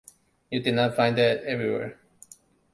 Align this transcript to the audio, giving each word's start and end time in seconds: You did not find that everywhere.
You 0.49 0.63
did 0.63 0.73
not 0.73 0.95
find 0.95 1.15
that 1.19 1.43
everywhere. 1.43 1.99